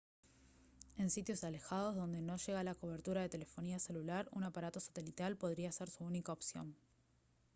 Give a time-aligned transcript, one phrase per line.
[0.97, 5.71] en sitios alejados donde no llega la cobertura de telefonía celular un aparato satelital podría
[5.71, 6.75] ser su única opción